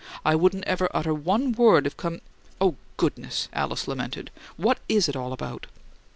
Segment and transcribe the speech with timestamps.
[0.25, 2.21] I wouldn't ever utter one word of com"
[2.59, 4.31] "Oh, goodness!" Alice lamented.
[4.57, 5.67] "What IS it all about?"